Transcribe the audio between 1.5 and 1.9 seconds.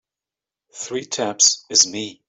is